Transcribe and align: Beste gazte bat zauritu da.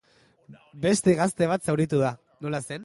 Beste 0.85 1.15
gazte 1.21 1.51
bat 1.53 1.71
zauritu 1.71 2.03
da. 2.07 2.15